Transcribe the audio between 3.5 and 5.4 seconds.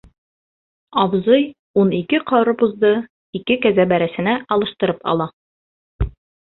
кәзә бәрәсенә алыштырып ала.